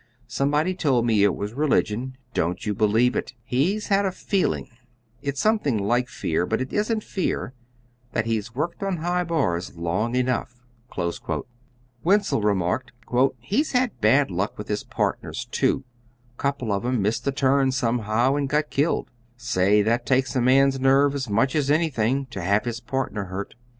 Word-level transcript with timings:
Somebody 0.25 0.73
told 0.73 1.05
me 1.05 1.23
it 1.23 1.35
was 1.35 1.53
religion. 1.53 2.17
Don't 2.33 2.65
you 2.65 2.73
believe 2.73 3.15
it. 3.15 3.35
He's 3.43 3.89
had 3.89 4.03
a 4.03 4.11
feeling 4.11 4.67
it's 5.21 5.39
something 5.39 5.77
like 5.77 6.07
fear, 6.09 6.47
but 6.47 6.59
it 6.59 6.73
isn't 6.73 7.03
fear 7.03 7.53
that 8.13 8.25
he's 8.25 8.55
worked 8.55 8.81
on 8.81 8.97
high 8.97 9.23
bars 9.23 9.75
long 9.77 10.15
enough." 10.15 10.63
"He's 13.39 13.71
had 13.73 14.01
bad 14.01 14.31
luck 14.31 14.57
with 14.57 14.67
his 14.69 14.83
partners, 14.83 15.47
too," 15.51 15.67
remarked 15.67 15.83
Weitzel. 15.83 16.37
"Couple 16.37 16.71
of 16.71 16.83
'em 16.83 16.99
missed 16.99 17.23
the 17.25 17.31
turn 17.31 17.71
somehow 17.71 18.33
and 18.33 18.49
got 18.49 18.71
killed. 18.71 19.11
Say, 19.37 19.83
that 19.83 20.07
takes 20.07 20.35
a 20.35 20.41
man's 20.41 20.79
nerve 20.79 21.13
as 21.13 21.29
much 21.29 21.53
as 21.55 21.69
anything, 21.69 22.25
to 22.31 22.41
have 22.41 22.65
his 22.65 22.79
partner 22.79 23.25
hurt. 23.25 23.53